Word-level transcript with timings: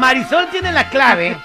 Marisol, 0.00 0.48
tiene 0.50 0.72
la 0.72 0.88
clave 0.88 1.36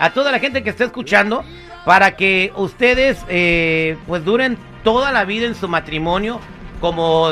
a 0.00 0.10
toda 0.10 0.32
la 0.32 0.40
gente 0.40 0.64
que 0.64 0.70
está 0.70 0.84
escuchando 0.84 1.44
para 1.84 2.16
que 2.16 2.52
ustedes 2.56 3.24
eh, 3.28 3.96
pues 4.06 4.24
duren 4.24 4.58
toda 4.82 5.12
la 5.12 5.24
vida 5.24 5.46
en 5.46 5.54
su 5.54 5.68
matrimonio 5.68 6.40
como, 6.80 7.28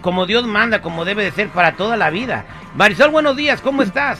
como 0.00 0.24
Dios 0.24 0.46
manda, 0.46 0.80
como 0.80 1.04
debe 1.04 1.22
de 1.22 1.32
ser 1.32 1.48
para 1.48 1.76
toda 1.76 1.98
la 1.98 2.08
vida. 2.08 2.46
Marisol, 2.74 3.10
buenos 3.10 3.36
días, 3.36 3.60
¿cómo 3.60 3.82
estás? 3.82 4.18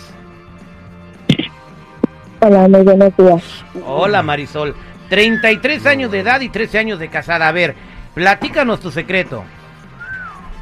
Hola, 2.41 2.69
muy 2.69 2.83
buenos 2.83 3.17
días. 3.17 3.43
Hola 3.87 4.23
Marisol, 4.23 4.75
33 5.09 5.87
años 5.87 6.11
de 6.11 6.21
edad 6.21 6.43
y 6.43 6.51
13 6.51 6.79
años 6.79 6.99
de 6.99 7.09
casada. 7.09 7.49
A 7.49 7.53
ver, 7.53 7.75
platícanos 8.15 8.81
tu 8.81 8.91
secreto. 8.91 9.45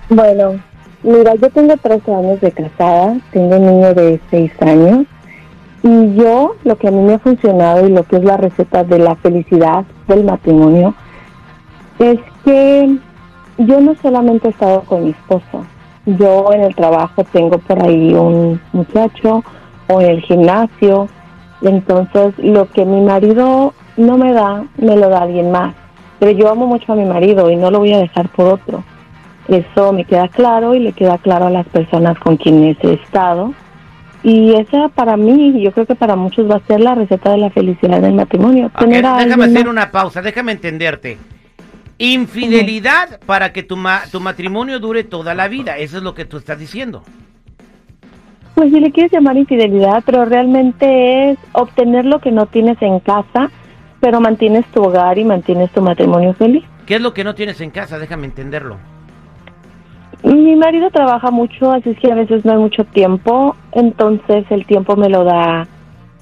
Bueno, 0.09 0.61
mira, 1.03 1.35
yo 1.35 1.51
tengo 1.51 1.77
13 1.77 2.15
años 2.15 2.41
de 2.41 2.53
casada, 2.53 3.17
tengo 3.33 3.57
un 3.57 3.67
niño 3.67 3.95
de 3.95 4.21
6 4.31 4.53
años 4.63 5.07
y 5.85 6.15
yo 6.15 6.57
lo 6.65 6.77
que 6.77 6.89
a 6.89 6.91
mí 6.91 7.03
me 7.03 7.15
ha 7.15 7.19
funcionado 7.19 7.87
y 7.87 7.93
lo 7.93 8.05
que 8.05 8.17
es 8.17 8.25
la 8.25 8.39
receta 8.39 8.85
de 8.85 8.99
la 8.99 9.17
felicidad 9.17 9.85
del 10.09 10.25
matrimonio 10.25 10.95
es 11.99 12.19
que 12.43 12.97
yo 13.59 13.81
no 13.83 13.95
solamente 14.01 14.49
he 14.49 14.51
estado 14.51 14.81
con 14.81 15.05
mi 15.05 15.11
esposo, 15.11 15.67
yo 16.07 16.53
en 16.55 16.63
el 16.63 16.75
trabajo 16.75 17.23
tengo 17.25 17.59
por 17.59 17.85
ahí 17.85 18.15
un 18.15 18.59
muchacho 18.73 19.45
o 19.89 20.01
en 20.01 20.11
el 20.11 20.23
gimnasio, 20.23 21.09
entonces 21.61 22.33
lo 22.39 22.67
que 22.71 22.87
mi 22.87 23.03
marido 23.03 23.75
no 23.99 24.17
me 24.17 24.33
da, 24.33 24.65
me 24.79 24.97
lo 24.97 25.11
da 25.11 25.23
alguien 25.23 25.53
más. 25.53 25.75
Pero 26.19 26.33
yo 26.33 26.51
amo 26.51 26.67
mucho 26.67 26.95
a 26.95 26.97
mi 26.97 27.05
marido 27.05 27.51
y 27.51 27.57
no 27.57 27.71
lo 27.71 27.81
voy 27.81 27.93
a 27.93 27.99
dejar 27.99 28.31
por 28.31 28.55
otro. 28.55 28.83
Eso 29.49 29.93
me 29.93 30.07
queda 30.07 30.29
claro 30.29 30.75
y 30.75 30.79
le 30.79 30.93
queda 30.93 31.19
claro 31.19 31.47
a 31.47 31.51
las 31.51 31.67
personas 31.69 32.19
con 32.19 32.39
quienes 32.39 32.83
he 32.83 32.95
estado. 32.95 33.53
Y 34.25 34.55
esa 34.55 34.89
para 34.89 35.17
mí, 35.19 35.63
yo 35.63 35.71
creo 35.71 35.85
que 35.85 35.95
para 35.95 36.17
muchos 36.17 36.51
va 36.51 36.57
a 36.57 36.67
ser 36.67 36.81
la 36.81 36.95
receta 36.95 37.31
de 37.31 37.37
la 37.39 37.51
felicidad 37.51 38.01
del 38.01 38.15
matrimonio. 38.15 38.71
Déjame 38.81 39.45
hacer 39.45 39.69
una 39.69 39.91
pausa, 39.91 40.23
déjame 40.23 40.53
entenderte. 40.53 41.19
Infidelidad 41.99 43.21
para 43.27 43.53
que 43.53 43.63
tu, 43.63 43.77
ma- 43.77 44.03
tu 44.11 44.21
matrimonio 44.21 44.81
dure 44.81 45.05
toda 45.05 45.35
la 45.35 45.47
vida, 45.49 45.77
eso 45.77 45.99
es 45.99 46.03
lo 46.03 46.15
que 46.15 46.25
tú 46.25 46.39
estás 46.39 46.59
diciendo. 46.59 47.03
Pues 48.55 48.73
si 48.73 48.81
le 48.81 48.91
quieres 48.93 49.13
llamar 49.13 49.37
infidelidad, 49.37 50.03
pero 50.07 50.25
realmente 50.25 51.31
es 51.31 51.39
obtener 51.53 52.05
lo 52.05 52.21
que 52.21 52.31
no 52.33 52.47
tienes 52.47 52.81
en 52.83 53.01
casa, 53.01 53.51
pero 54.01 54.21
mantienes 54.21 54.65
tu 54.73 54.83
hogar 54.83 55.19
y 55.19 55.25
mantienes 55.25 55.71
tu 55.73 55.83
matrimonio 55.83 56.35
feliz. 56.35 56.65
¿Qué 56.87 56.97
es 56.97 57.01
lo 57.01 57.13
que 57.15 57.25
no 57.25 57.35
tienes 57.35 57.61
en 57.61 57.71
casa? 57.71 57.99
Déjame 57.99 58.27
entenderlo. 58.27 58.79
Mi 60.25 60.57
marido 60.57 60.91
trabaja 60.91 61.31
mucho, 61.31 61.71
así 61.71 61.91
es 61.91 61.99
que 61.99 62.11
a 62.11 62.15
veces 62.15 62.47
no 62.47 62.53
hay 62.53 62.59
mucho 62.59 62.85
tiempo, 62.85 63.57
entonces 63.73 64.47
el 64.49 64.65
tiempo 64.65 64.97
me 64.97 65.11
lo 65.11 65.23
da 65.23 65.69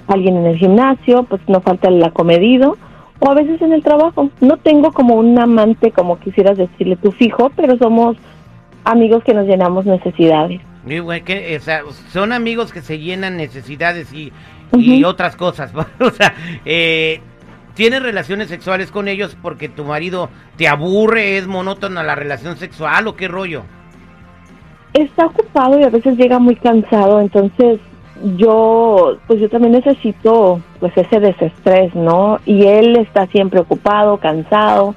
alguien 0.08 0.36
en 0.38 0.46
el 0.46 0.56
gimnasio, 0.56 1.22
pues 1.22 1.40
no 1.46 1.60
falta 1.60 1.88
el 1.88 2.02
acomedido, 2.02 2.76
o 3.20 3.30
a 3.30 3.34
veces 3.34 3.62
en 3.62 3.72
el 3.72 3.84
trabajo. 3.84 4.28
No 4.40 4.56
tengo 4.56 4.90
como 4.90 5.14
un 5.14 5.38
amante, 5.38 5.92
como 5.92 6.18
quisieras 6.18 6.58
decirle 6.58 6.96
tú 6.96 7.12
fijo, 7.12 7.52
pero 7.54 7.78
somos 7.78 8.16
amigos 8.82 9.22
que 9.22 9.34
nos 9.34 9.46
llenamos 9.46 9.86
necesidades. 9.86 10.60
Güey, 10.84 11.22
que, 11.22 11.56
o 11.56 11.60
sea, 11.60 11.82
son 12.08 12.32
amigos 12.32 12.72
que 12.72 12.82
se 12.82 12.98
llenan 12.98 13.36
necesidades 13.36 14.12
y, 14.12 14.32
y 14.72 15.04
otras 15.04 15.36
cosas. 15.36 15.72
o 16.00 16.10
sea, 16.10 16.34
eh, 16.64 17.20
¿tienes 17.74 18.02
relaciones 18.02 18.48
sexuales 18.48 18.90
con 18.90 19.06
ellos 19.06 19.36
porque 19.40 19.68
tu 19.68 19.84
marido 19.84 20.28
te 20.56 20.66
aburre, 20.66 21.38
es 21.38 21.46
monótona 21.46 22.02
la 22.02 22.16
relación 22.16 22.56
sexual 22.56 23.06
o 23.06 23.14
qué 23.14 23.28
rollo? 23.28 23.62
Está 24.94 25.26
ocupado 25.26 25.78
y 25.78 25.84
a 25.84 25.90
veces 25.90 26.16
llega 26.16 26.38
muy 26.38 26.56
cansado, 26.56 27.20
entonces 27.20 27.80
yo, 28.36 29.16
pues 29.26 29.40
yo 29.40 29.48
también 29.48 29.72
necesito 29.72 30.60
pues 30.80 30.92
ese 30.96 31.20
desestrés, 31.20 31.94
¿no? 31.94 32.38
Y 32.44 32.66
él 32.66 32.96
está 32.96 33.26
siempre 33.26 33.60
ocupado, 33.60 34.18
cansado, 34.18 34.94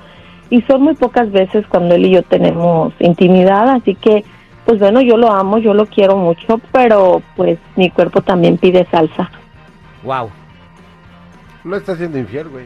y 0.50 0.62
son 0.64 0.84
muy 0.84 0.96
pocas 0.96 1.32
veces 1.32 1.66
cuando 1.68 1.96
él 1.96 2.06
y 2.06 2.12
yo 2.12 2.24
tenemos 2.24 2.94
intimidad, 3.00 3.70
así 3.70 3.96
que, 3.96 4.24
pues 4.66 4.80
bueno, 4.80 5.02
yo 5.02 5.18
lo 5.18 5.32
amo, 5.32 5.58
yo 5.58 5.74
lo 5.74 5.86
quiero 5.86 6.18
mucho, 6.18 6.60
pero 6.72 7.22
pues 7.36 7.58
mi 7.76 7.90
cuerpo 7.90 8.22
también 8.22 8.58
pide 8.58 8.86
salsa. 8.92 9.30
Wow. 10.04 10.30
No 11.64 11.76
está 11.76 11.96
siendo 11.96 12.20
infiel, 12.20 12.50
güey. 12.50 12.66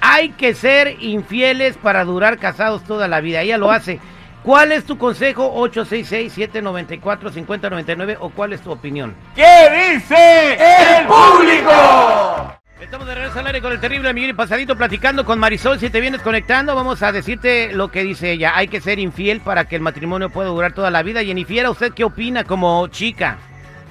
hay 0.00 0.30
que 0.30 0.54
ser 0.54 0.96
infieles 1.02 1.76
para 1.76 2.04
durar 2.04 2.38
casados 2.38 2.82
toda 2.84 3.06
la 3.08 3.20
vida. 3.20 3.42
Ella 3.42 3.58
lo 3.58 3.70
hace. 3.70 4.00
¿Cuál 4.42 4.72
es 4.72 4.84
tu 4.84 4.98
consejo? 4.98 5.54
866-794-5099 5.70 8.16
o 8.20 8.28
cuál 8.30 8.52
es 8.52 8.60
tu 8.60 8.70
opinión? 8.72 9.14
¿Qué 9.34 9.92
dice 9.94 10.58
el 10.98 11.06
público? 11.06 12.53
Estamos 12.84 13.06
de 13.06 13.14
regreso 13.14 13.38
al 13.38 13.46
aire 13.46 13.62
con 13.62 13.72
el 13.72 13.80
terrible 13.80 14.12
y 14.14 14.32
pasadito 14.34 14.76
platicando 14.76 15.24
con 15.24 15.38
Marisol. 15.38 15.80
Si 15.80 15.88
te 15.88 16.02
vienes 16.02 16.20
conectando, 16.20 16.74
vamos 16.74 17.02
a 17.02 17.12
decirte 17.12 17.72
lo 17.72 17.90
que 17.90 18.02
dice 18.02 18.30
ella. 18.30 18.52
Hay 18.54 18.68
que 18.68 18.82
ser 18.82 18.98
infiel 18.98 19.40
para 19.40 19.64
que 19.64 19.76
el 19.76 19.82
matrimonio 19.82 20.28
pueda 20.28 20.50
durar 20.50 20.74
toda 20.74 20.90
la 20.90 21.02
vida. 21.02 21.24
Jennifer, 21.24 21.66
¿usted 21.70 21.94
qué 21.94 22.04
opina 22.04 22.44
como 22.44 22.86
chica? 22.88 23.38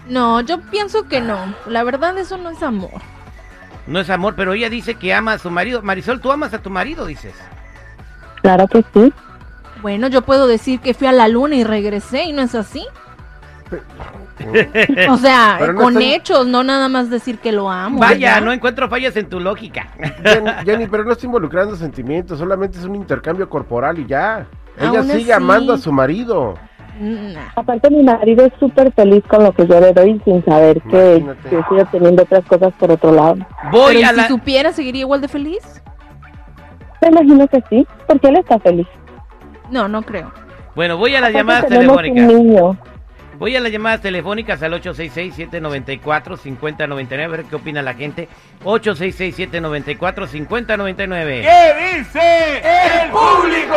No, 0.07 0.41
yo 0.41 0.61
pienso 0.61 1.07
que 1.07 1.21
no. 1.21 1.55
La 1.65 1.83
verdad, 1.83 2.15
eso 2.19 2.37
no 2.37 2.51
es 2.51 2.61
amor. 2.61 3.01
No 3.87 3.99
es 3.99 4.11
amor, 4.11 4.35
pero 4.35 4.53
ella 4.53 4.69
dice 4.69 4.93
que 4.93 5.11
ama 5.11 5.33
a 5.33 5.39
su 5.39 5.49
marido. 5.49 5.81
Marisol, 5.81 6.21
tú 6.21 6.31
amas 6.31 6.53
a 6.53 6.59
tu 6.61 6.69
marido, 6.69 7.07
dices. 7.07 7.33
Claro 8.43 8.67
que 8.67 8.85
sí. 8.93 9.11
Bueno, 9.81 10.07
yo 10.07 10.21
puedo 10.21 10.45
decir 10.45 10.79
que 10.79 10.93
fui 10.93 11.07
a 11.07 11.11
la 11.11 11.27
luna 11.27 11.55
y 11.55 11.63
regresé 11.63 12.25
y 12.25 12.31
no 12.31 12.43
es 12.43 12.53
así. 12.53 12.85
O 15.09 15.17
sea, 15.17 15.59
no 15.59 15.75
con 15.75 15.93
estoy- 15.93 16.13
hechos, 16.13 16.47
no 16.47 16.63
nada 16.63 16.89
más 16.89 17.09
decir 17.09 17.37
que 17.39 17.51
lo 17.51 17.69
amo. 17.69 17.99
Vaya, 17.99 18.33
¿verdad? 18.35 18.45
no 18.45 18.51
encuentro 18.51 18.89
fallas 18.89 19.15
en 19.15 19.27
tu 19.29 19.39
lógica. 19.39 19.87
Jenny, 20.23 20.51
Jenny, 20.65 20.87
pero 20.87 21.03
no 21.03 21.11
estoy 21.11 21.27
involucrando 21.27 21.75
sentimientos, 21.75 22.39
solamente 22.39 22.77
es 22.77 22.85
un 22.85 22.95
intercambio 22.95 23.49
corporal 23.49 23.99
y 23.99 24.05
ya. 24.07 24.45
Ella 24.77 24.99
Aún 24.99 25.03
sigue 25.07 25.31
así. 25.33 25.43
amando 25.43 25.73
a 25.73 25.77
su 25.77 25.91
marido. 25.91 26.55
Nah. 26.99 27.41
Aparte 27.55 27.89
mi 27.89 28.03
marido 28.03 28.45
es 28.45 28.53
súper 28.59 28.91
feliz 28.93 29.23
con 29.27 29.43
lo 29.43 29.51
que 29.51 29.65
yo 29.67 29.79
le 29.79 29.93
doy 29.93 30.21
sin 30.25 30.43
saber 30.45 30.79
que, 30.83 31.25
que 31.49 31.59
estoy 31.59 31.79
obteniendo 31.79 32.21
otras 32.23 32.45
cosas 32.45 32.71
por 32.79 32.91
otro 32.91 33.11
lado. 33.11 33.35
Voy 33.71 33.95
Pero 33.95 34.07
a 34.09 34.13
¿y 34.13 34.15
la... 34.15 34.23
si 34.23 34.29
supiera, 34.29 34.71
seguiría 34.73 35.01
igual 35.01 35.21
de 35.21 35.27
feliz? 35.27 35.81
Me 37.01 37.09
imagino 37.09 37.47
que 37.47 37.63
sí, 37.69 37.87
porque 38.07 38.27
él 38.29 38.37
está 38.37 38.59
feliz. 38.59 38.87
No, 39.71 39.87
no 39.87 40.01
creo. 40.03 40.31
Bueno, 40.75 40.97
voy 40.97 41.15
a 41.15 41.21
las 41.21 41.31
Aparte 41.31 41.37
llamadas 41.37 41.67
telefónicas. 41.67 42.29
un 42.29 42.37
niño. 42.47 42.77
Voy 43.43 43.55
a 43.57 43.59
las 43.59 43.73
llamadas 43.73 43.99
telefónicas 43.99 44.63
al 44.63 44.71
866-794-5099. 44.81 47.25
A 47.25 47.27
ver 47.27 47.43
qué 47.43 47.57
opina 47.57 47.81
la 47.81 47.93
gente. 47.93 48.29
866-794-5099. 48.63 51.41
¿Qué 51.41 51.97
dice 51.97 52.61
el 53.03 53.09
público? 53.09 53.75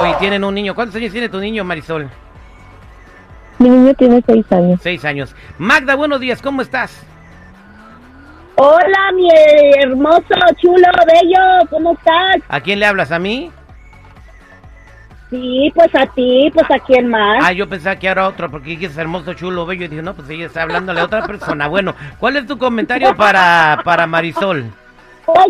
Oye, 0.00 0.16
tienen 0.18 0.42
un 0.42 0.52
niño. 0.52 0.74
¿Cuántos 0.74 0.96
años 0.96 1.12
tiene 1.12 1.28
tu 1.28 1.38
niño, 1.38 1.62
Marisol? 1.62 2.10
Mi 3.60 3.68
niño 3.68 3.94
tiene 3.94 4.20
seis 4.26 4.44
años. 4.50 4.80
Seis 4.82 5.04
años. 5.04 5.36
Magda, 5.58 5.94
buenos 5.94 6.18
días. 6.18 6.42
¿Cómo 6.42 6.62
estás? 6.62 7.00
Hola, 8.56 9.12
mi 9.14 9.28
hermoso, 9.80 10.34
chulo, 10.60 10.88
bello, 11.06 11.68
¿cómo 11.70 11.92
estás? 11.92 12.38
¿A 12.48 12.60
quién 12.60 12.80
le 12.80 12.86
hablas? 12.86 13.12
¿A 13.12 13.20
mí? 13.20 13.52
Sí, 15.34 15.72
pues 15.74 15.92
a 15.94 16.06
ti, 16.06 16.48
pues 16.54 16.70
a 16.70 16.78
quién 16.78 17.08
más. 17.08 17.42
Ah, 17.42 17.52
yo 17.52 17.68
pensaba 17.68 17.96
que 17.96 18.06
era 18.06 18.28
otro, 18.28 18.48
porque 18.48 18.70
dijiste 18.70 19.00
hermoso, 19.00 19.34
chulo, 19.34 19.66
bello. 19.66 19.86
Y 19.86 19.88
dije, 19.88 20.02
no, 20.02 20.14
pues 20.14 20.30
ella 20.30 20.46
está 20.46 20.62
hablándole 20.62 21.00
a 21.00 21.06
otra 21.06 21.26
persona. 21.26 21.66
Bueno, 21.66 21.92
¿cuál 22.20 22.36
es 22.36 22.46
tu 22.46 22.56
comentario 22.56 23.16
para, 23.16 23.80
para 23.84 24.06
Marisol? 24.06 24.70
Pues, 25.26 25.46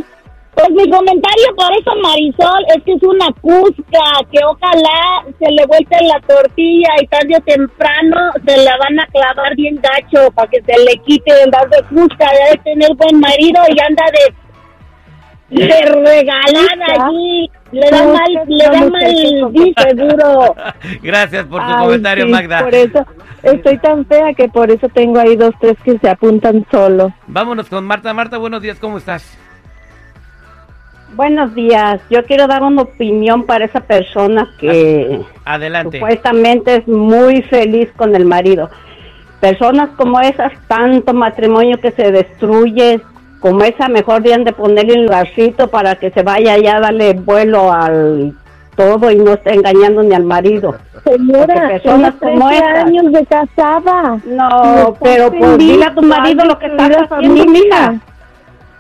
pues 0.55 0.71
mi 0.71 0.91
comentario 0.91 1.55
por 1.55 1.71
eso, 1.77 1.91
Marisol, 2.03 2.65
es 2.75 2.83
que 2.85 2.93
es 2.95 3.03
una 3.03 3.27
cusca, 3.43 4.05
que 4.33 4.39
ojalá 4.47 5.25
se 5.39 5.53
le 5.53 5.67
vuelta 5.67 5.99
la 6.01 6.19
tortilla 6.21 6.89
y 7.03 7.07
tarde 7.09 7.37
o 7.37 7.41
temprano 7.43 8.17
se 8.47 8.57
la 8.65 8.79
van 8.79 9.01
a 9.01 9.07
clavar 9.09 9.55
bien 9.55 9.79
gacho 9.83 10.31
para 10.31 10.49
que 10.49 10.63
se 10.63 10.79
le 10.83 10.97
quite 11.05 11.43
el 11.43 11.51
dar 11.51 11.69
de 11.69 11.83
cusca, 11.91 12.27
de 12.51 12.57
tener 12.65 12.95
buen 12.95 13.21
marido 13.21 13.61
y 13.69 13.81
anda 13.81 14.05
de, 15.51 15.67
de 15.67 15.83
regalada 15.83 17.07
allí. 17.07 17.51
Le 17.75 17.91
da 17.91 18.05
mal, 18.05 18.45
le 18.47 18.65
da 18.65 18.89
mal, 18.89 19.75
seguro. 19.83 20.55
Gracias 21.03 21.45
por 21.47 21.61
tu 21.61 21.73
Ay, 21.73 21.85
comentario, 21.85 22.27
sí, 22.27 22.31
Magda. 22.31 22.63
Por 22.63 22.75
eso 22.75 23.07
estoy 23.43 23.79
tan 23.79 24.07
fea 24.07 24.33
que 24.35 24.49
por 24.49 24.71
eso 24.71 24.89
tengo 24.91 25.19
ahí 25.19 25.35
dos, 25.35 25.53
tres 25.61 25.77
que 25.83 25.99
se 25.99 26.09
apuntan 26.09 26.65
solo. 26.71 27.13
Vámonos 27.27 27.69
con 27.69 27.85
Marta. 27.85 28.15
Marta, 28.15 28.39
buenos 28.39 28.63
días, 28.63 28.79
¿cómo 28.79 28.99
estás? 28.99 29.37
Buenos 31.17 31.53
días. 31.55 32.01
Yo 32.11 32.25
quiero 32.25 32.47
dar 32.47 32.63
una 32.63 32.83
opinión 32.83 33.45
para 33.45 33.65
esa 33.65 33.81
persona 33.81 34.49
que 34.61 35.21
Adelante. 35.45 35.99
supuestamente 35.99 36.77
es 36.77 36.87
muy 36.89 37.43
feliz 37.43 37.89
con 37.97 38.15
el 38.15 38.25
marido. 38.25 38.71
Personas 39.41 39.91
como 39.97 40.21
esas, 40.21 40.53
tanto 40.69 41.13
matrimonio 41.13 41.79
que 41.81 41.91
se 41.91 42.13
destruye, 42.13 43.01
como 43.45 43.63
esa, 43.63 43.91
mejor 43.91 44.23
deben 44.23 44.45
de 44.45 44.55
ponerle 44.55 44.95
un 44.95 45.05
lugarcito 45.05 45.69
para 45.69 45.97
que 45.97 46.11
se 46.13 46.23
vaya 46.23 46.55
allá 46.55 46.79
a 46.79 46.81
darle 46.81 47.13
vuelo 47.13 47.71
al 47.71 48.33
todo 48.75 49.11
y 49.11 49.17
no 49.17 49.35
esté 49.35 49.53
engañando 49.53 50.03
ni 50.03 50.15
al 50.15 50.25
marido. 50.25 50.75
Señora, 51.05 51.69
personas 51.69 52.15
como 52.19 52.49
13 52.49 52.65
esas. 52.65 52.85
años 52.87 53.13
de 53.13 53.27
casada. 53.27 54.19
No, 54.25 54.97
pero 54.99 55.31
pues 55.31 55.59
dile 55.59 55.85
a 55.85 55.95
tu 55.95 56.01
marido 56.01 56.47
lo 56.47 56.59
que 56.59 56.69
estás 56.69 56.91
haciendo, 57.11 57.45
mija. 57.45 58.01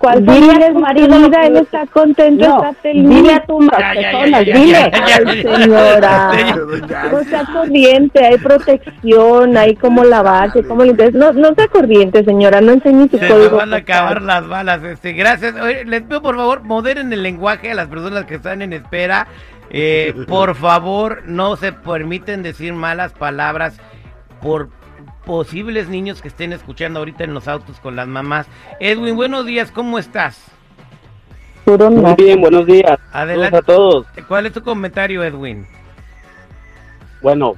¿Cuál 0.04 0.26
Dile 0.26 0.70
tu 0.72 0.78
marido 0.80 1.30
que- 1.30 1.46
Él 1.46 1.56
está 1.56 1.86
contento, 1.86 2.46
No, 2.48 2.56
está 2.64 2.82
feliz. 2.82 3.08
dile 3.08 3.32
a 3.32 3.44
tu 3.46 3.58
personas, 3.58 4.44
dile. 4.44 4.90
Ay, 4.92 5.42
señora. 5.42 6.30
Señor. 6.34 7.12
No 7.12 7.24
sea 7.24 7.44
corriente, 7.52 8.24
hay 8.24 8.36
protección, 8.38 9.56
hay 9.56 9.74
cómo 9.76 10.04
lavarse, 10.04 10.62
cómo 10.64 10.84
limpiar. 10.84 11.14
No, 11.14 11.32
no 11.32 11.54
sea 11.54 11.68
corriente, 11.68 12.22
señora, 12.24 12.60
no 12.60 12.72
enseñe 12.72 13.08
su 13.08 13.18
código. 13.18 13.56
van 13.56 13.72
a 13.72 13.78
acabar 13.78 14.20
las 14.22 14.46
balas. 14.46 14.82
Este, 14.84 15.12
gracias. 15.12 15.54
Oye, 15.60 15.84
les 15.84 16.02
pido 16.02 16.20
por 16.22 16.36
favor, 16.36 16.62
moderen 16.62 17.12
el 17.12 17.22
lenguaje 17.22 17.70
a 17.70 17.74
las 17.74 17.88
personas 17.88 18.24
que 18.26 18.34
están 18.34 18.62
en 18.62 18.72
espera. 18.72 19.26
Eh, 19.70 20.14
por 20.28 20.54
favor, 20.54 21.22
no 21.26 21.56
se 21.56 21.72
permiten 21.72 22.42
decir 22.42 22.74
malas 22.74 23.12
palabras 23.12 23.80
por 24.42 24.68
posibles 25.24 25.88
niños 25.88 26.20
que 26.22 26.28
estén 26.28 26.52
escuchando 26.52 26.98
ahorita 26.98 27.24
en 27.24 27.34
los 27.34 27.48
autos 27.48 27.80
con 27.80 27.96
las 27.96 28.06
mamás. 28.06 28.46
Edwin, 28.80 29.16
buenos 29.16 29.46
días, 29.46 29.70
¿cómo 29.70 29.98
estás? 29.98 30.50
Puro 31.64 31.90
Muy 31.90 32.02
no. 32.02 32.16
bien, 32.16 32.40
buenos 32.40 32.66
días. 32.66 32.98
Adelante. 33.12 33.56
A 33.56 33.62
todos. 33.62 34.06
¿Cuál 34.28 34.46
es 34.46 34.52
tu 34.52 34.62
comentario, 34.62 35.22
Edwin? 35.24 35.66
Bueno, 37.22 37.54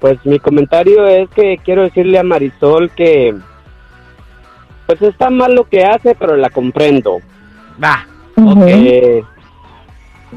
pues 0.00 0.18
mi 0.24 0.38
comentario 0.38 1.06
es 1.06 1.28
que 1.30 1.58
quiero 1.62 1.82
decirle 1.82 2.18
a 2.18 2.22
Marisol 2.22 2.90
que 2.90 3.34
pues 4.86 5.02
está 5.02 5.30
mal 5.30 5.54
lo 5.54 5.64
que 5.64 5.84
hace, 5.84 6.14
pero 6.14 6.36
la 6.36 6.50
comprendo. 6.50 7.18
Va. 7.82 8.06
Eh, 8.66 9.22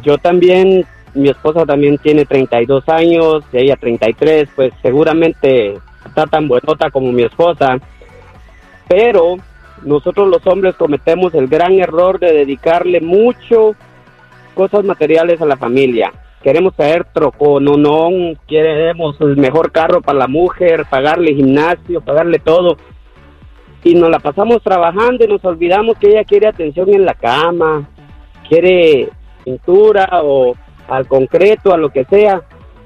yo 0.03 0.17
también, 0.17 0.85
mi 1.13 1.29
esposa 1.29 1.65
también 1.65 1.97
tiene 1.97 2.25
32 2.25 2.87
años, 2.89 3.43
y 3.51 3.57
ella 3.57 3.77
33, 3.77 4.49
pues 4.55 4.73
seguramente 4.81 5.79
está 6.13 6.27
tan 6.27 6.47
buenota 6.47 6.91
como 6.91 7.11
mi 7.11 7.23
esposa, 7.23 7.79
pero 8.87 9.37
nosotros 9.83 10.27
los 10.27 10.45
hombres 10.45 10.75
cometemos 10.75 11.33
el 11.33 11.47
gran 11.47 11.73
error 11.79 12.19
de 12.19 12.31
dedicarle 12.31 13.01
mucho 13.01 13.75
cosas 14.53 14.85
materiales 14.85 15.41
a 15.41 15.45
la 15.45 15.57
familia. 15.57 16.13
Queremos 16.43 16.75
traer 16.75 17.05
trocononón, 17.05 18.37
queremos 18.47 19.19
el 19.21 19.37
mejor 19.37 19.71
carro 19.71 20.01
para 20.01 20.19
la 20.19 20.27
mujer, 20.27 20.85
pagarle 20.87 21.33
gimnasio, 21.33 22.01
pagarle 22.01 22.37
todo. 22.37 22.77
Y 23.83 23.95
nos 23.95 24.11
la 24.11 24.19
pasamos 24.19 24.61
trabajando 24.61 25.25
y 25.25 25.27
nos 25.27 25.43
olvidamos 25.43 25.97
que 25.97 26.09
ella 26.09 26.23
quiere 26.25 26.47
atención 26.47 26.93
en 26.93 27.05
la 27.05 27.15
cama, 27.15 27.89
quiere 28.47 29.09
pintura 29.43 30.07
o 30.21 30.53
al 30.87 31.07
concreto, 31.07 31.73
a 31.73 31.77
lo 31.77 31.89
que 31.89 32.05
sea. 32.05 32.43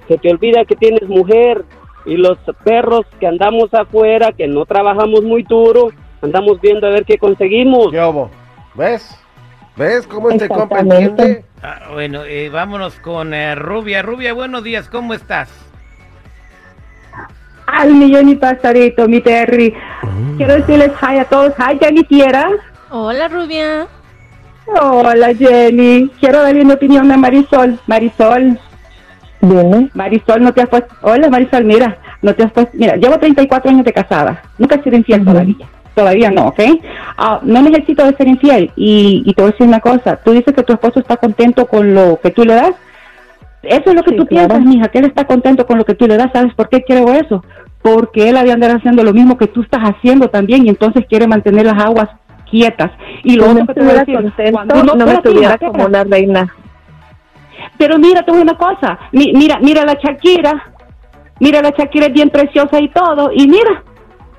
Se 0.08 0.18
te 0.18 0.32
olvida 0.32 0.64
que 0.64 0.76
tienes 0.76 1.04
mujer 1.10 1.66
y 2.08 2.16
los 2.16 2.38
perros 2.64 3.06
que 3.20 3.28
andamos 3.28 3.74
afuera, 3.74 4.32
que 4.32 4.48
no 4.48 4.66
trabajamos 4.66 5.24
muy 5.24 5.44
duro, 5.44 5.92
andamos 6.22 6.60
viendo 6.62 6.88
a 6.88 6.92
ver 6.92 7.06
qué 7.06 7.18
conseguimos. 7.18 7.92
¿Qué 7.92 8.02
hubo? 8.02 8.32
¿Ves? 8.74 9.20
¿Ves 9.76 10.08
cómo 10.08 10.32
este 10.32 10.48
compa 10.48 10.80
entiende? 10.80 11.44
Ah, 11.62 11.90
bueno, 11.92 12.24
eh, 12.24 12.50
vámonos 12.50 12.96
con 13.00 13.34
eh, 13.34 13.54
Rubia. 13.56 14.02
Rubia, 14.02 14.34
buenos 14.34 14.64
días, 14.64 14.90
¿cómo 14.90 15.14
estás? 15.14 15.50
Al 17.68 17.94
millón 17.94 18.30
y 18.30 18.36
pasarito, 18.36 19.08
mi 19.08 19.20
Terry. 19.20 19.74
Quiero 20.38 20.56
decirles 20.56 20.92
hi 21.02 21.18
a 21.20 21.26
todos. 21.26 21.54
Hi, 21.58 21.78
Jenny 21.78 22.04
Tierra. 22.06 22.50
Hola, 22.90 23.28
Rubia. 23.28 23.88
Hola, 24.68 25.36
Jenny. 25.36 26.10
Quiero 26.20 26.42
darle 26.42 26.62
una 26.62 26.76
opinión 26.76 27.12
a 27.12 27.18
Marisol. 27.18 27.78
Marisol, 27.86 28.58
Dime. 29.42 29.90
Marisol, 29.94 30.42
no 30.42 30.54
te 30.54 30.62
has 30.62 30.70
puesto. 30.70 30.94
Hola, 31.02 31.30
Marisol, 31.30 31.64
mira, 31.64 31.98
no 32.22 32.34
te 32.34 32.44
has 32.44 32.52
puesto. 32.52 32.72
Mira, 32.76 32.96
llevo 32.96 33.18
34 33.20 33.70
años 33.70 33.86
de 33.86 33.94
casada. 33.94 34.42
Nunca 34.58 34.76
he 34.76 34.84
sido 34.84 34.98
infiel 34.98 35.24
todavía. 35.24 35.56
Todavía 35.94 36.30
no, 36.32 36.48
¿ok? 36.50 36.60
Ah, 37.18 37.40
no 37.44 37.62
necesito 37.62 38.06
de 38.06 38.16
ser 38.16 38.28
infiel. 38.28 38.72
Y, 38.76 39.24
y 39.26 39.34
te 39.34 39.42
voy 39.42 39.50
a 39.50 39.52
decir 39.54 39.68
una 39.68 39.80
cosa. 39.80 40.18
Tú 40.18 40.32
dices 40.32 40.54
que 40.54 40.64
tu 40.64 40.74
esposo 40.74 41.00
está 41.00 41.18
contento 41.18 41.66
con 41.68 41.94
lo 41.94 42.20
que 42.22 42.30
tú 42.32 42.44
le 42.46 42.54
das. 42.56 42.72
Eso 43.64 43.90
es 43.90 43.96
lo 43.96 44.04
que 44.04 44.12
Sí, 44.12 44.18
tú 44.18 44.26
claro. 44.28 44.48
piensas, 44.50 44.68
mija, 44.74 44.88
que 44.90 45.00
él 45.00 45.06
está 45.06 45.26
contento 45.26 45.66
con 45.66 45.78
lo 45.78 45.86
que 45.86 45.96
tú 45.96 46.08
le 46.08 46.18
das. 46.18 46.30
¿Sabes 46.34 46.54
por 46.54 46.70
qué 46.70 46.84
creo 46.84 47.12
eso? 47.14 47.44
Porque 47.82 48.30
él 48.30 48.38
había 48.38 48.54
andar 48.54 48.72
haciendo 48.72 49.04
lo 49.04 49.14
mismo 49.14 49.38
que 49.38 49.48
tú 49.48 49.62
estás 49.62 49.82
haciendo 49.82 50.30
también 50.30 50.66
y 50.66 50.70
entonces 50.70 51.06
quiere 51.10 51.28
mantener 51.28 51.66
las 51.66 51.84
aguas 51.84 52.10
quietas. 52.50 52.92
Y 53.24 53.36
lo 53.36 53.46
no 53.48 53.52
otro 53.64 53.68
que 53.68 53.74
te 53.74 53.80
voy 53.82 53.90
a 53.90 54.00
decir, 54.00 54.16
contento, 54.16 54.52
cuando 54.52 54.76
no, 54.84 54.94
uno- 54.94 55.06
me 55.06 55.14
estuviera 55.14 55.58
como 55.58 55.86
una 55.86 56.04
reina. 56.04 56.54
Pero 57.78 57.98
mira, 57.98 58.24
te 58.24 58.32
voy 58.32 58.40
a 58.42 58.44
una 58.44 58.58
cosa. 58.58 59.00
Mi- 59.12 59.34
mira, 59.34 59.58
mira 59.62 59.84
la 59.86 59.94
Shakira. 59.96 60.74
Mira 61.40 61.62
la 61.62 61.70
Shakira 61.70 62.08
es 62.08 62.14
bien 62.14 62.30
preciosa 62.30 62.80
y 62.80 62.90
todo. 62.90 63.30
Y 63.34 63.48
mira, 63.48 63.84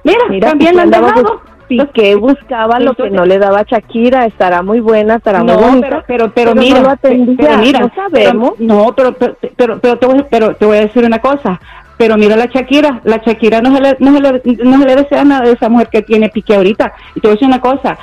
mira, 0.05 0.19
Mira, 0.29 0.49
también 0.49 0.77
la 0.77 0.83
han 0.83 0.91
dejado. 0.91 1.23
bus- 1.23 1.41
Piqué 1.69 2.15
buscaba 2.15 2.81
lo 2.81 2.95
que 2.95 3.11
no 3.11 3.27
le 3.27 3.39
daba 3.39 3.63
Shakira, 3.63 4.25
estará 4.25 4.63
muy 4.63 4.81
buena, 4.81 5.17
estará 5.17 5.45
muy 5.45 5.53
No, 5.53 5.59
bonita. 5.61 5.87
pero, 5.87 6.03
pero, 6.07 6.33
pero, 6.33 6.55
no 6.55 6.63
mira, 6.63 6.81
lo 6.81 6.89
atendía, 6.89 7.37
pero 7.39 7.59
mira, 7.59 7.81
no 7.81 7.91
sabemos. 7.95 8.53
pero- 8.57 8.67
no, 8.75 8.95
pero, 8.97 9.13
pero, 9.13 9.37
pero, 9.55 9.79
pero 9.79 9.97
te 9.99 10.07
voy, 10.07 10.25
pero 10.31 10.57
te 10.57 10.65
voy 10.65 10.79
a 10.79 10.81
decir 10.81 11.05
una 11.05 11.19
cosa. 11.19 11.61
Pero 11.99 12.17
mira 12.17 12.37
la 12.37 12.47
Shakira, 12.47 13.03
la 13.05 13.19
Shakira 13.19 13.61
no 13.61 13.75
se 13.77 13.83
le, 13.83 13.97
no 13.99 14.15
se 14.15 14.21
le, 14.23 14.43
no 14.65 14.79
se 14.81 14.87
le 14.87 14.97
desea 14.97 15.25
nada 15.25 15.45
de 15.45 15.53
esa 15.53 15.69
mujer 15.69 15.89
que 15.93 16.01
tiene 16.01 16.31
pique 16.31 16.55
ahorita. 16.57 16.91
Y 17.15 17.21
te 17.21 17.29
voy 17.29 17.33
a 17.33 17.35
decir 17.35 17.49
una 17.49 17.61
cosa. 17.61 17.99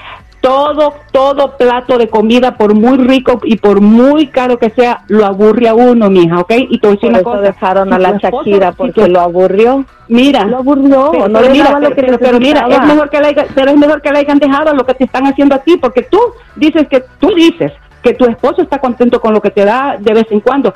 Todo, 0.46 0.94
todo 1.12 1.58
plato 1.58 1.98
de 1.98 2.08
comida, 2.08 2.56
por 2.56 2.76
muy 2.76 3.00
rico 3.00 3.42
y 3.44 3.56
por 3.56 3.82
muy 3.82 4.28
caro 4.28 4.60
que 4.60 4.70
sea, 4.70 5.02
lo 5.08 5.26
aburre 5.26 5.68
a 5.68 5.74
uno, 5.74 6.08
mija, 6.12 6.40
¿ok? 6.40 6.52
Y 6.70 6.78
te 6.78 6.88
voy 6.88 6.98
Por 6.98 7.10
una 7.10 7.18
eso 7.20 7.30
cosa. 7.32 7.42
dejaron 7.42 7.92
a 7.92 7.98
la 7.98 8.10
tu 8.12 8.28
esposo- 8.28 8.44
Shakira 8.46 8.70
si 8.72 8.78
porque 8.78 9.08
lo 9.08 9.22
aburrió. 9.22 9.86
Mira, 10.08 10.46
Lo 10.46 10.58
aburrió, 10.58 11.10
pero, 11.12 11.28
no 11.30 11.40
pero 11.40 11.52
mira, 11.52 11.80
lo 11.80 11.90
que 11.90 11.96
pero, 11.96 12.20
pero 12.20 12.40
mira, 12.40 12.68
es 12.70 12.80
mejor 12.86 13.10
que 13.10 13.22
la 13.22 13.46
pero 13.56 13.72
es 13.72 13.78
mejor 13.78 14.02
que 14.04 14.12
le 14.12 14.20
hayan 14.20 14.38
dejado 14.38 14.72
lo 14.76 14.86
que 14.86 14.94
te 14.94 15.06
están 15.06 15.26
haciendo 15.26 15.56
a 15.56 15.60
ti, 15.64 15.78
porque 15.78 16.04
tú 16.04 16.20
dices 16.56 16.88
que 16.88 17.04
tú 17.20 17.30
dices 17.36 17.72
que 18.04 18.14
tu 18.14 18.26
esposo 18.26 18.62
está 18.62 18.78
contento 18.78 19.20
con 19.20 19.34
lo 19.34 19.42
que 19.42 19.50
te 19.50 19.66
da 19.66 19.98
de 20.00 20.14
vez 20.14 20.28
en 20.30 20.42
cuando. 20.42 20.76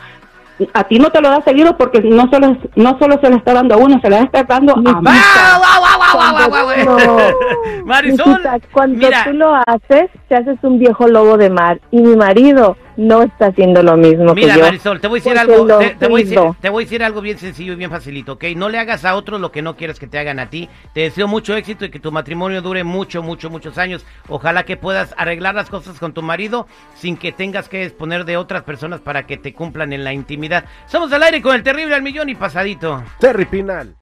A 0.74 0.84
ti 0.84 1.00
no 1.00 1.10
te 1.10 1.22
lo 1.22 1.30
da 1.30 1.42
seguido 1.44 1.78
porque 1.78 2.02
no 2.02 2.30
solo 2.30 2.58
no 2.76 3.00
solo 3.00 3.18
se 3.22 3.30
le 3.30 3.38
está 3.38 3.54
dando 3.54 3.76
a 3.76 3.78
uno, 3.78 4.00
se 4.02 4.10
le 4.10 4.20
está 4.20 4.44
dando 4.44 4.76
a 4.76 4.82
no, 4.82 5.02
Marisol, 7.86 8.42
cuando 8.72 8.98
mira, 8.98 9.24
tú 9.24 9.34
lo 9.34 9.56
haces, 9.56 10.10
te 10.28 10.36
haces 10.36 10.58
un 10.64 10.80
viejo 10.80 11.08
lobo 11.08 11.38
de 11.38 11.50
mar. 11.50 11.80
Y 11.92 12.02
mi 12.02 12.16
marido 12.16 12.76
no 13.00 13.24
está 13.24 13.48
haciendo 13.48 13.82
lo 13.82 13.96
mismo 13.96 14.34
Mira, 14.36 14.54
que 14.54 14.60
yo. 14.60 14.66
Marisol, 14.66 15.00
te 15.00 15.08
voy 15.08 15.20
a 15.20 15.24
decir 15.24 15.38
algo, 15.40 15.78
te, 15.78 15.96
te 15.96 16.08
voy 16.08 16.22
a 16.22 16.26
decir, 16.26 16.40
te 16.60 16.70
voy 16.70 16.84
a 16.84 16.86
decir 16.86 17.04
algo 17.04 17.22
bien 17.22 17.38
sencillo 17.38 17.74
y 17.74 17.76
bien 17.78 17.90
facilito, 17.90 18.34
¿ok? 18.34 18.44
No 18.58 18.68
le 18.68 18.78
hagas 18.78 19.06
a 19.06 19.16
otros 19.16 19.40
lo 19.40 19.52
que 19.52 19.62
no 19.62 19.78
quieres 19.78 20.00
que 20.00 20.08
te 20.08 20.20
hagan 20.20 20.38
a 20.40 20.50
ti. 20.50 20.70
Te 20.94 21.02
deseo 21.02 21.28
mucho 21.28 21.56
éxito 21.56 21.86
y 21.86 21.92
que 21.92 22.00
tu 22.00 22.12
matrimonio 22.12 22.62
dure 22.62 22.84
mucho, 22.84 23.24
mucho, 23.24 23.50
muchos 23.50 23.78
años. 23.78 24.06
Ojalá 24.28 24.64
que 24.64 24.76
puedas 24.76 25.16
arreglar 25.18 25.56
las 25.56 25.70
cosas 25.70 25.98
con 25.98 26.14
tu 26.14 26.22
marido 26.22 26.68
sin 26.96 27.16
que 27.16 27.32
tengas 27.32 27.70
que 27.70 27.84
disponer 27.84 28.26
de 28.26 28.36
otras 28.36 28.64
personas 28.64 29.00
para 29.00 29.26
que 29.26 29.38
te 29.38 29.54
cumplan 29.54 29.94
en 29.94 30.04
la 30.04 30.12
intimidad. 30.12 30.66
Somos 30.86 31.12
al 31.14 31.24
aire 31.24 31.42
con 31.42 31.56
el 31.56 31.64
terrible 31.64 31.96
al 31.96 32.02
millón 32.02 32.28
y 32.28 32.36
pasadito. 32.36 33.02
Terry 33.20 33.46
Pinal. 33.46 33.96